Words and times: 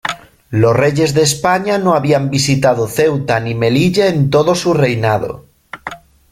Los 0.49 0.75
reyes 0.75 1.13
de 1.13 1.21
España 1.21 1.77
no 1.77 1.93
habían 1.93 2.31
visitado 2.31 2.87
Ceuta 2.87 3.39
ni 3.39 3.53
Melilla 3.53 4.07
en 4.07 4.31
todo 4.31 4.55
su 4.55 4.73
reinado. 4.73 5.45